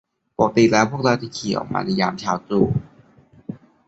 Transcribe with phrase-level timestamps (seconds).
[0.37, 2.65] ปกติแล้วพวกเราจะขี่ออกมาในยามเช้าตรู่